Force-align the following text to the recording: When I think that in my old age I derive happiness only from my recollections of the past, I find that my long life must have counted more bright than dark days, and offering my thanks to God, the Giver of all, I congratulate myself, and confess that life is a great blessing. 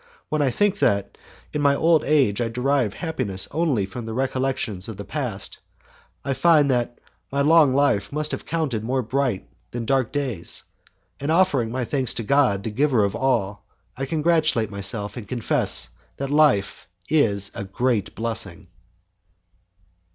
When 0.29 0.41
I 0.41 0.49
think 0.49 0.79
that 0.79 1.15
in 1.53 1.61
my 1.61 1.75
old 1.75 2.03
age 2.03 2.41
I 2.41 2.47
derive 2.49 2.95
happiness 2.95 3.47
only 3.51 3.85
from 3.85 4.05
my 4.05 4.11
recollections 4.11 4.89
of 4.89 4.97
the 4.97 5.05
past, 5.05 5.59
I 6.25 6.33
find 6.33 6.71
that 6.71 6.97
my 7.31 7.41
long 7.41 7.75
life 7.75 8.11
must 8.11 8.31
have 8.31 8.43
counted 8.43 8.83
more 8.83 9.03
bright 9.03 9.47
than 9.69 9.85
dark 9.85 10.11
days, 10.11 10.63
and 11.19 11.31
offering 11.31 11.71
my 11.71 11.85
thanks 11.85 12.15
to 12.15 12.23
God, 12.23 12.63
the 12.63 12.71
Giver 12.71 13.03
of 13.03 13.15
all, 13.15 13.63
I 13.95 14.07
congratulate 14.07 14.71
myself, 14.71 15.17
and 15.17 15.29
confess 15.29 15.89
that 16.17 16.31
life 16.31 16.87
is 17.07 17.51
a 17.53 17.63
great 17.63 18.15
blessing. 18.15 18.69